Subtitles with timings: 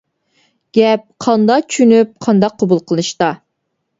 [0.77, 3.31] گەپ قانداق چۈشىنىپ، قانداق قوبۇل قىلىشتا.